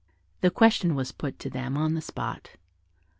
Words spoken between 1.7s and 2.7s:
on the spot.